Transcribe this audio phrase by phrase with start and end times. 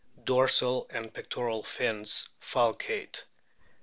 [0.23, 3.25] Dorsal and pectoral fins falcate.